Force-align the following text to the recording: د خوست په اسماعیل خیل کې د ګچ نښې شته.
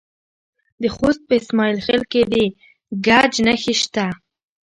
د 0.81 0.83
خوست 0.95 1.21
په 1.27 1.33
اسماعیل 1.41 1.79
خیل 1.87 2.03
کې 2.11 2.21
د 2.31 2.33
ګچ 3.05 3.33
نښې 3.45 3.73
شته. 3.81 4.05